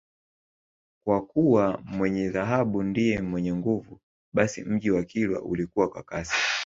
[1.03, 3.99] Kwa kuwa mwenye dhahabu ndiye mwenye nguvu
[4.33, 6.35] basi mji wa Kilwa ulikua kwa kasi